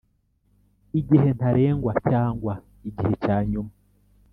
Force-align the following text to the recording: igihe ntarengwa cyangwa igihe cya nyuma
igihe 0.99 1.29
ntarengwa 1.37 1.93
cyangwa 2.09 2.53
igihe 2.89 3.13
cya 3.23 3.37
nyuma 3.51 3.71